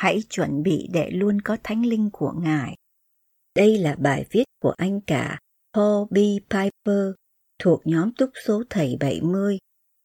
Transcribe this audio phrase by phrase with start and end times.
[0.00, 2.76] Hãy chuẩn bị để luôn có thánh linh của Ngài.
[3.56, 5.38] Đây là bài viết của anh cả
[5.74, 6.16] Paul B.
[6.50, 7.14] Piper
[7.58, 9.58] thuộc nhóm túc số thầy 70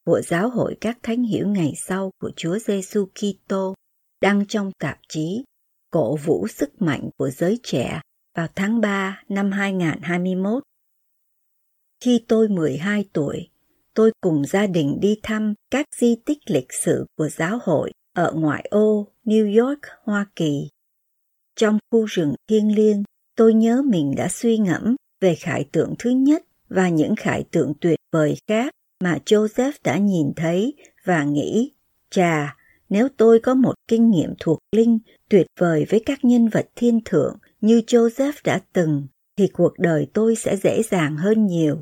[0.05, 3.73] của Giáo hội các thánh hiểu ngày sau của Chúa Giêsu Kitô
[4.21, 5.43] đăng trong tạp chí
[5.91, 8.01] Cổ vũ sức mạnh của giới trẻ
[8.37, 10.63] vào tháng 3 năm 2021.
[12.03, 13.49] Khi tôi 12 tuổi,
[13.93, 18.31] tôi cùng gia đình đi thăm các di tích lịch sử của giáo hội ở
[18.35, 20.69] ngoại ô New York, Hoa Kỳ.
[21.55, 23.03] Trong khu rừng thiêng liêng,
[23.35, 27.73] tôi nhớ mình đã suy ngẫm về khải tượng thứ nhất và những khải tượng
[27.81, 30.73] tuyệt vời khác mà Joseph đã nhìn thấy
[31.05, 31.71] và nghĩ,
[32.09, 32.55] chà,
[32.89, 34.99] nếu tôi có một kinh nghiệm thuộc linh
[35.29, 40.07] tuyệt vời với các nhân vật thiên thượng như Joseph đã từng, thì cuộc đời
[40.13, 41.77] tôi sẽ dễ dàng hơn nhiều.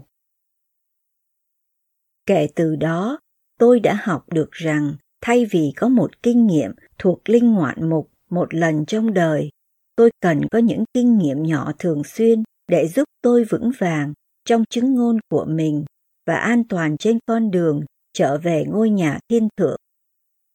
[2.26, 3.20] Kể từ đó,
[3.60, 4.96] tôi đã học được rằng
[5.26, 9.50] thay vì có một kinh nghiệm thuộc linh ngoạn mục một lần trong đời,
[9.96, 14.14] tôi cần có những kinh nghiệm nhỏ thường xuyên để giúp tôi vững vàng
[14.46, 15.86] trong chứng ngôn của mình
[16.28, 17.82] và an toàn trên con đường
[18.14, 19.78] trở về ngôi nhà thiên thượng.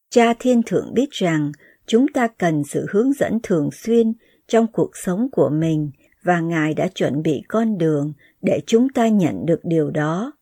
[0.09, 1.51] Cha thiên thượng biết rằng
[1.85, 4.13] chúng ta cần sự hướng dẫn thường xuyên
[4.47, 5.91] trong cuộc sống của mình
[6.23, 10.33] và ngài đã chuẩn bị con đường để chúng ta nhận được điều đó.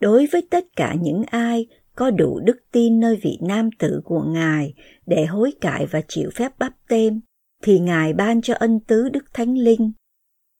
[0.00, 1.66] Đối với tất cả những ai
[1.98, 4.74] có đủ đức tin nơi vị nam tử của Ngài
[5.06, 7.20] để hối cải và chịu phép bắp tên,
[7.62, 9.92] thì Ngài ban cho ân tứ Đức Thánh Linh.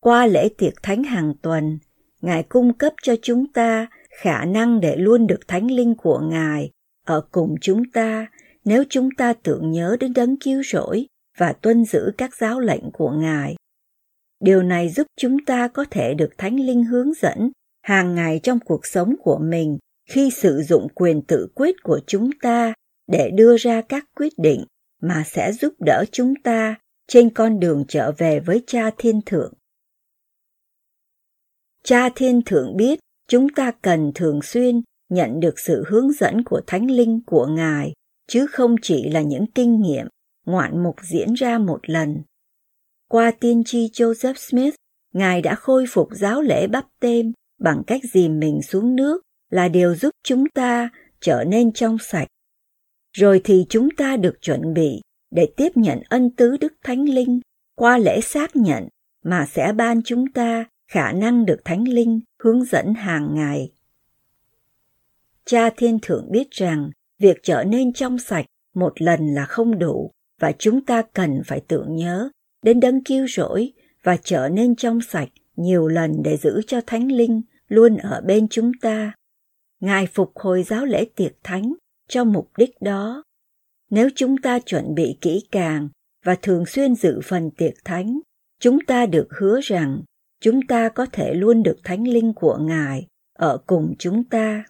[0.00, 1.78] Qua lễ tiệc thánh hàng tuần,
[2.20, 6.70] Ngài cung cấp cho chúng ta khả năng để luôn được Thánh Linh của Ngài
[7.06, 8.26] ở cùng chúng ta
[8.64, 11.06] nếu chúng ta tưởng nhớ đến đấng cứu rỗi
[11.38, 13.54] và tuân giữ các giáo lệnh của Ngài.
[14.40, 17.50] Điều này giúp chúng ta có thể được Thánh Linh hướng dẫn
[17.82, 22.30] hàng ngày trong cuộc sống của mình khi sử dụng quyền tự quyết của chúng
[22.42, 22.74] ta
[23.06, 24.64] để đưa ra các quyết định
[25.02, 26.74] mà sẽ giúp đỡ chúng ta
[27.08, 29.54] trên con đường trở về với cha thiên thượng.
[31.84, 32.98] Cha thiên thượng biết
[33.28, 37.92] chúng ta cần thường xuyên nhận được sự hướng dẫn của thánh linh của ngài,
[38.28, 40.06] chứ không chỉ là những kinh nghiệm
[40.46, 42.22] ngoạn mục diễn ra một lần.
[43.08, 44.74] Qua tiên tri joseph smith,
[45.12, 49.68] ngài đã khôi phục giáo lễ bắp tên bằng cách dìm mình xuống nước là
[49.68, 50.88] điều giúp chúng ta
[51.20, 52.28] trở nên trong sạch.
[53.12, 55.00] Rồi thì chúng ta được chuẩn bị
[55.30, 57.40] để tiếp nhận ân tứ đức thánh linh
[57.74, 58.88] qua lễ xác nhận
[59.24, 63.72] mà sẽ ban chúng ta khả năng được thánh linh hướng dẫn hàng ngày.
[65.44, 70.10] Cha thiên thượng biết rằng việc trở nên trong sạch một lần là không đủ
[70.40, 72.28] và chúng ta cần phải tưởng nhớ
[72.62, 73.72] đến đấng cứu rỗi
[74.02, 78.48] và trở nên trong sạch nhiều lần để giữ cho thánh linh luôn ở bên
[78.48, 79.12] chúng ta.
[79.80, 81.74] Ngài phục hồi giáo lễ tiệc thánh
[82.08, 83.22] cho mục đích đó.
[83.90, 85.88] Nếu chúng ta chuẩn bị kỹ càng
[86.24, 88.20] và thường xuyên dự phần tiệc thánh,
[88.60, 90.02] chúng ta được hứa rằng
[90.40, 93.06] chúng ta có thể luôn được thánh linh của Ngài
[93.38, 94.64] ở cùng chúng ta.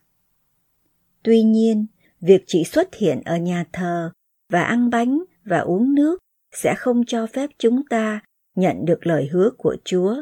[1.22, 1.86] Tuy nhiên,
[2.20, 4.10] việc chỉ xuất hiện ở nhà thờ
[4.52, 6.18] và ăn bánh và uống nước
[6.52, 8.20] sẽ không cho phép chúng ta
[8.56, 10.16] nhận được lời hứa của Chúa.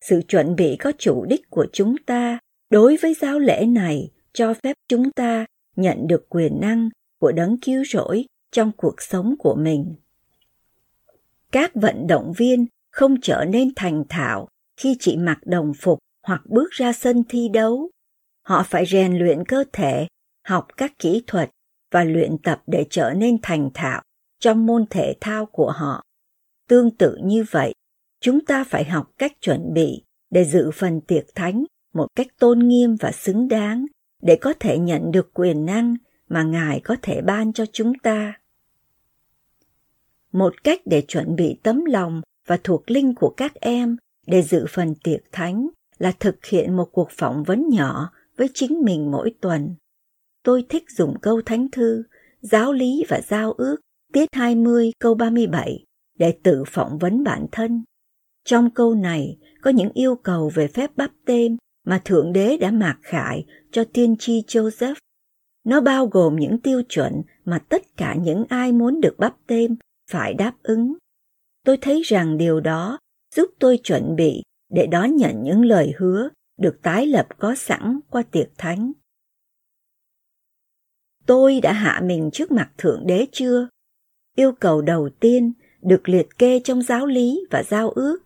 [0.00, 2.38] Sự chuẩn bị có chủ đích của chúng ta
[2.70, 5.46] đối với giáo lễ này, cho phép chúng ta
[5.76, 6.88] nhận được quyền năng
[7.20, 9.94] của đấng cứu rỗi trong cuộc sống của mình.
[11.52, 16.42] Các vận động viên không trở nên thành thạo khi chỉ mặc đồng phục hoặc
[16.46, 17.90] bước ra sân thi đấu.
[18.42, 20.06] Họ phải rèn luyện cơ thể,
[20.44, 21.50] học các kỹ thuật
[21.90, 24.02] và luyện tập để trở nên thành thạo
[24.40, 26.02] trong môn thể thao của họ.
[26.68, 27.72] Tương tự như vậy,
[28.20, 31.64] chúng ta phải học cách chuẩn bị để dự phần tiệc thánh
[31.96, 33.86] một cách tôn nghiêm và xứng đáng
[34.22, 35.96] để có thể nhận được quyền năng
[36.28, 38.40] mà Ngài có thể ban cho chúng ta.
[40.32, 43.96] Một cách để chuẩn bị tấm lòng và thuộc linh của các em
[44.26, 48.80] để dự phần tiệc thánh là thực hiện một cuộc phỏng vấn nhỏ với chính
[48.84, 49.74] mình mỗi tuần.
[50.42, 52.02] Tôi thích dùng câu thánh thư,
[52.40, 53.76] giáo lý và giao ước
[54.12, 55.84] tiết 20 câu 37
[56.18, 57.84] để tự phỏng vấn bản thân.
[58.44, 62.70] Trong câu này có những yêu cầu về phép bắp tên mà Thượng Đế đã
[62.70, 64.94] mặc khải cho tiên tri Joseph.
[65.64, 69.76] Nó bao gồm những tiêu chuẩn mà tất cả những ai muốn được bắp tên
[70.10, 70.94] phải đáp ứng.
[71.64, 72.98] Tôi thấy rằng điều đó
[73.34, 76.28] giúp tôi chuẩn bị để đón nhận những lời hứa
[76.60, 78.92] được tái lập có sẵn qua tiệc thánh.
[81.26, 83.68] Tôi đã hạ mình trước mặt Thượng Đế chưa?
[84.36, 85.52] Yêu cầu đầu tiên
[85.82, 88.18] được liệt kê trong giáo lý và giao ước,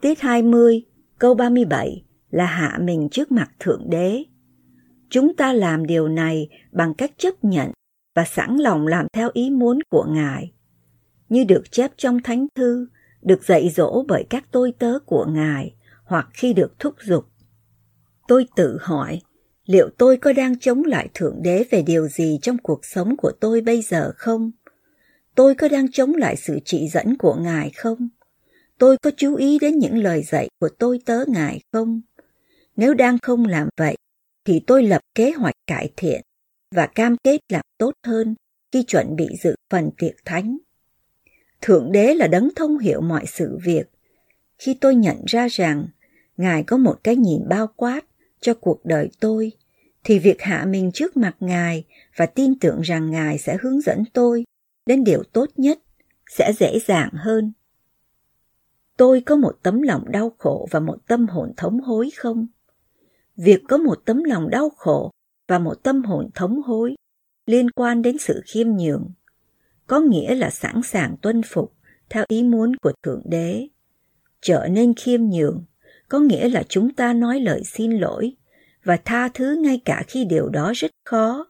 [0.00, 0.82] tiết 20,
[1.18, 2.04] câu 37
[2.34, 4.24] là hạ mình trước mặt Thượng Đế.
[5.10, 7.70] Chúng ta làm điều này bằng cách chấp nhận
[8.14, 10.52] và sẵn lòng làm theo ý muốn của Ngài.
[11.28, 12.86] Như được chép trong Thánh Thư,
[13.22, 17.24] được dạy dỗ bởi các tôi tớ của Ngài hoặc khi được thúc giục.
[18.28, 19.20] Tôi tự hỏi,
[19.66, 23.32] liệu tôi có đang chống lại Thượng Đế về điều gì trong cuộc sống của
[23.40, 24.50] tôi bây giờ không?
[25.34, 28.08] Tôi có đang chống lại sự chỉ dẫn của Ngài không?
[28.78, 32.00] Tôi có chú ý đến những lời dạy của tôi tớ Ngài không?
[32.76, 33.96] Nếu đang không làm vậy,
[34.44, 36.22] thì tôi lập kế hoạch cải thiện
[36.74, 38.34] và cam kết làm tốt hơn
[38.72, 40.58] khi chuẩn bị dự phần tiệc thánh.
[41.60, 43.90] Thượng đế là đấng thông hiểu mọi sự việc.
[44.58, 45.86] Khi tôi nhận ra rằng
[46.36, 48.00] Ngài có một cái nhìn bao quát
[48.40, 49.52] cho cuộc đời tôi,
[50.04, 51.84] thì việc hạ mình trước mặt Ngài
[52.16, 54.44] và tin tưởng rằng Ngài sẽ hướng dẫn tôi
[54.86, 55.78] đến điều tốt nhất
[56.30, 57.52] sẽ dễ dàng hơn.
[58.96, 62.46] Tôi có một tấm lòng đau khổ và một tâm hồn thống hối không?
[63.36, 65.10] Việc có một tấm lòng đau khổ
[65.48, 66.94] và một tâm hồn thống hối
[67.46, 69.10] liên quan đến sự khiêm nhường,
[69.86, 71.74] có nghĩa là sẵn sàng tuân phục
[72.10, 73.68] theo ý muốn của Thượng Đế.
[74.40, 75.64] Trở nên khiêm nhường
[76.08, 78.36] có nghĩa là chúng ta nói lời xin lỗi
[78.84, 81.46] và tha thứ ngay cả khi điều đó rất khó,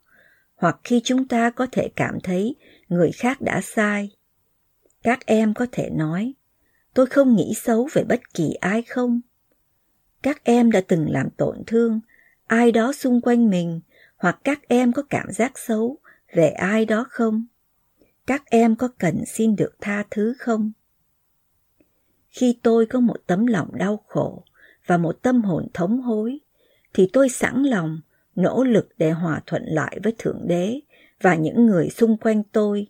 [0.55, 2.57] hoặc khi chúng ta có thể cảm thấy
[2.89, 4.11] người khác đã sai.
[5.03, 6.35] Các em có thể nói,
[6.95, 9.21] tôi không nghĩ xấu về bất kỳ ai không.
[10.25, 12.01] Các em đã từng làm tổn thương
[12.47, 13.81] ai đó xung quanh mình
[14.17, 15.99] hoặc các em có cảm giác xấu
[16.35, 17.47] về ai đó không?
[18.27, 20.73] Các em có cần xin được tha thứ không?
[22.31, 24.45] Khi tôi có một tấm lòng đau khổ
[24.87, 26.39] và một tâm hồn thống hối,
[26.95, 28.01] thì tôi sẵn lòng
[28.35, 30.81] nỗ lực để hòa thuận lại với Thượng Đế
[31.21, 32.87] và những người xung quanh tôi.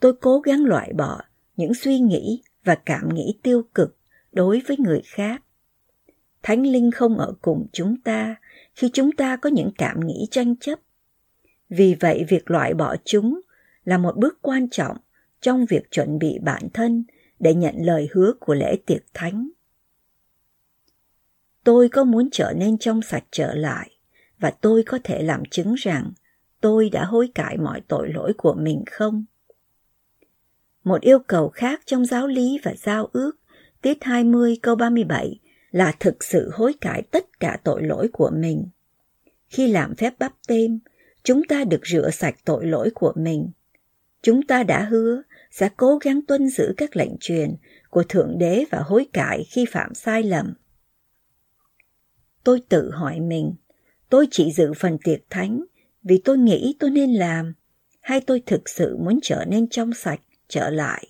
[0.00, 1.20] Tôi cố gắng loại bỏ
[1.56, 3.96] những suy nghĩ và cảm nghĩ tiêu cực
[4.32, 5.42] đối với người khác.
[6.46, 8.36] Thánh Linh không ở cùng chúng ta
[8.74, 10.78] khi chúng ta có những cảm nghĩ tranh chấp.
[11.68, 13.40] Vì vậy việc loại bỏ chúng
[13.84, 14.96] là một bước quan trọng
[15.40, 17.04] trong việc chuẩn bị bản thân
[17.38, 19.48] để nhận lời hứa của lễ tiệc thánh.
[21.64, 23.90] Tôi có muốn trở nên trong sạch trở lại
[24.38, 26.12] và tôi có thể làm chứng rằng
[26.60, 29.24] tôi đã hối cải mọi tội lỗi của mình không?
[30.84, 33.32] Một yêu cầu khác trong giáo lý và giao ước,
[33.82, 35.40] tiết 20 câu 37
[35.76, 38.68] là thực sự hối cải tất cả tội lỗi của mình.
[39.48, 40.78] Khi làm phép bắp tên,
[41.22, 43.50] chúng ta được rửa sạch tội lỗi của mình.
[44.22, 47.56] Chúng ta đã hứa sẽ cố gắng tuân giữ các lệnh truyền
[47.90, 50.54] của Thượng Đế và hối cải khi phạm sai lầm.
[52.44, 53.54] Tôi tự hỏi mình,
[54.08, 55.64] tôi chỉ dự phần tiệc thánh
[56.02, 57.54] vì tôi nghĩ tôi nên làm,
[58.00, 61.06] hay tôi thực sự muốn trở nên trong sạch, trở lại.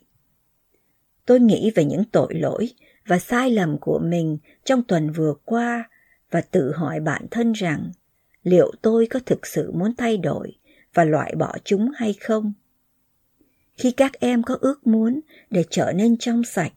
[1.27, 2.69] Tôi nghĩ về những tội lỗi
[3.07, 5.91] và sai lầm của mình trong tuần vừa qua
[6.31, 7.93] và tự hỏi bản thân rằng,
[8.43, 10.53] liệu tôi có thực sự muốn thay đổi
[10.95, 12.53] và loại bỏ chúng hay không?
[13.77, 15.21] Khi các em có ước muốn
[15.51, 16.73] để trở nên trong sạch,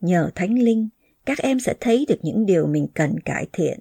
[0.00, 0.88] nhờ thánh linh,
[1.24, 3.78] các em sẽ thấy được những điều mình cần cải thiện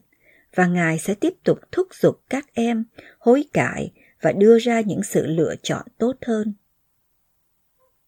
[0.55, 2.83] và ngài sẽ tiếp tục thúc giục các em
[3.19, 6.53] hối cải và đưa ra những sự lựa chọn tốt hơn.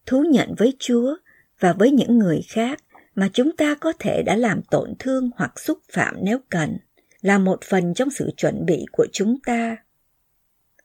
[0.05, 1.15] Thú nhận với chúa
[1.59, 2.83] và với những người khác
[3.17, 6.77] mà chúng ta có thể đã làm tổn thương hoặc xúc phạm nếu cần,
[7.21, 9.77] là một phần trong sự chuẩn bị của chúng ta.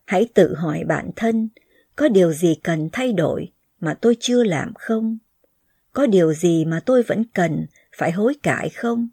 [0.05, 1.49] Hãy tự hỏi bản thân,
[1.97, 5.19] có điều gì cần thay đổi mà tôi chưa làm không?
[5.93, 9.09] Có điều gì mà tôi vẫn cần phải hối cải không?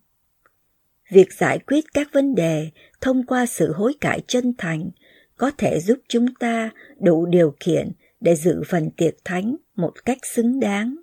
[1.11, 2.69] Việc giải quyết các vấn đề
[3.01, 4.89] thông qua sự hối cải chân thành
[5.37, 10.25] có thể giúp chúng ta đủ điều kiện để dự phần tiệc thánh một cách
[10.25, 10.95] xứng đáng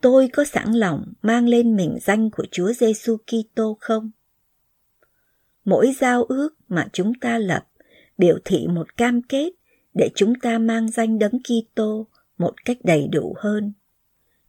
[0.00, 4.10] tôi có sẵn lòng mang lên mình danh của Chúa Giêsu Kitô không?
[5.64, 7.66] Mỗi giao ước mà chúng ta lập
[8.18, 9.52] biểu thị một cam kết
[9.94, 12.06] để chúng ta mang danh đấng Kitô
[12.38, 13.72] một cách đầy đủ hơn.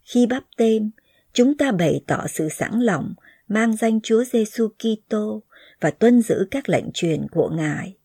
[0.01, 0.91] Khi bắp tên,
[1.33, 3.13] chúng ta bày tỏ sự sẵn lòng
[3.47, 5.43] mang danh Chúa Giêsu Kitô
[5.81, 7.97] và tuân giữ các lệnh truyền của Ngài.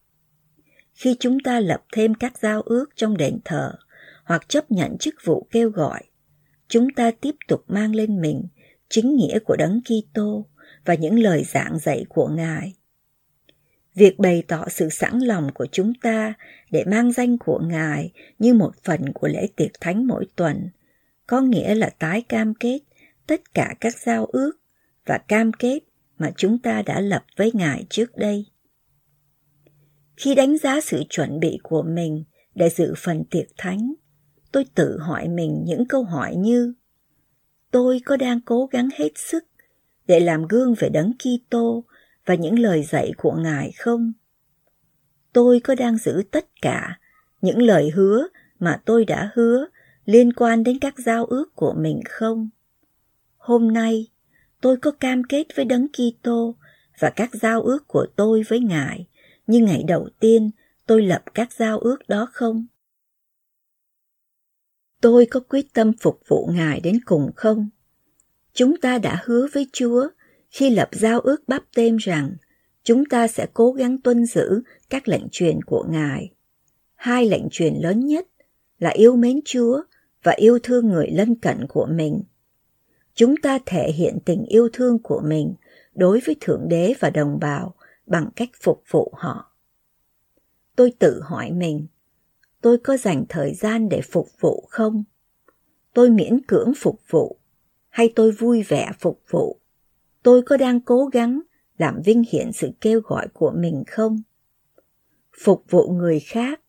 [0.95, 3.73] Khi chúng ta lập thêm các giao ước trong đền thờ
[4.25, 6.03] hoặc chấp nhận chức vụ kêu gọi
[6.69, 8.43] chúng ta tiếp tục mang lên mình
[8.89, 10.47] chính nghĩa của đấng Kitô
[10.85, 12.75] và những lời giảng dạy của Ngài.
[13.95, 16.35] Việc bày tỏ sự sẵn lòng của chúng ta
[16.71, 20.71] để mang danh của Ngài như một phần của lễ tiệc thánh mỗi tuần,
[21.27, 22.79] có nghĩa là tái cam kết
[23.27, 24.53] tất cả các giao ước
[25.07, 25.79] và cam kết
[26.19, 28.47] mà chúng ta đã lập với Ngài trước đây.
[30.17, 33.95] Khi đánh giá sự chuẩn bị của mình để dự phần tiệc thánh,
[34.57, 36.75] tôi tự hỏi mình những câu hỏi như
[37.71, 39.45] Tôi có đang cố gắng hết sức
[40.07, 41.85] để làm gương về đấng Kitô
[42.27, 44.13] và những lời dạy của Ngài không?
[45.33, 46.99] Tôi có đang giữ tất cả
[47.43, 48.27] những lời hứa
[48.59, 49.67] mà tôi đã hứa
[50.05, 52.49] liên quan đến các giao ước của mình không?
[53.37, 54.07] Hôm nay,
[54.61, 56.55] tôi có cam kết với đấng Kitô
[56.99, 59.07] và các giao ước của tôi với Ngài
[59.47, 60.51] như ngày đầu tiên
[60.87, 62.67] tôi lập các giao ước đó không?
[65.07, 67.69] Tôi có quyết tâm phục vụ Ngài đến cùng không?
[68.53, 70.09] Chúng ta đã hứa với Chúa
[70.51, 72.37] khi lập giao ước bắp tên rằng
[72.83, 76.33] chúng ta sẽ cố gắng tuân giữ các lệnh truyền của Ngài.
[76.95, 78.27] Hai lệnh truyền lớn nhất
[78.79, 79.83] là yêu mến Chúa
[80.23, 82.23] và yêu thương người lân cận của mình.
[83.15, 85.55] Chúng ta thể hiện tình yêu thương của mình
[85.95, 87.75] đối với Thượng Đế và đồng bào
[88.07, 89.57] bằng cách phục vụ họ.
[90.77, 91.87] Tôi tự hỏi mình,
[92.67, 95.05] tôi có dành thời gian để phục vụ không?
[95.95, 97.39] Tôi miễn cưỡng phục vụ
[97.89, 99.61] hay tôi vui vẻ phục vụ?
[100.23, 101.41] Tôi có đang cố gắng
[101.79, 104.23] làm vinh hiển sự kêu gọi của mình không?
[105.45, 106.61] Phục vụ người khác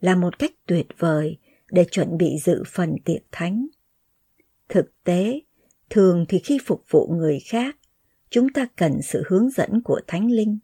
[0.00, 1.38] là một cách tuyệt vời
[1.70, 3.66] để chuẩn bị dự phần tiệc thánh.
[4.68, 5.40] Thực tế,
[5.90, 7.76] thường thì khi phục vụ người khác,
[8.30, 10.58] chúng ta cần sự hướng dẫn của Thánh Linh.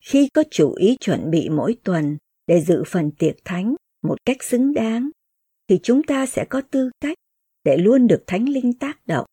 [0.00, 4.42] Khi có chủ ý chuẩn bị mỗi tuần để dự phần tiệc thánh một cách
[4.42, 5.10] xứng đáng,
[5.68, 7.18] thì chúng ta sẽ có tư cách
[7.64, 9.26] để luôn được Thánh Linh tác động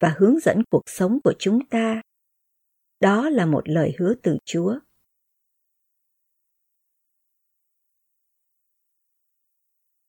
[0.00, 2.02] và hướng dẫn cuộc sống của chúng ta.
[3.00, 4.78] Đó là một lời hứa từ Chúa.